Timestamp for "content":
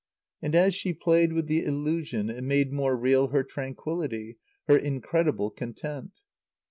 5.51-6.21